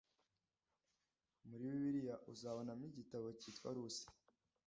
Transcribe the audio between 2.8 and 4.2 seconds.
igitabo cyitwa Rusi